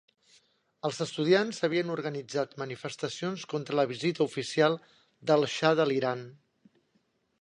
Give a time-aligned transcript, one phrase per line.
[0.87, 4.79] Els estudiants havien organitzat manifestacions contra la visita oficial
[5.33, 6.25] del Xa de l'Iran.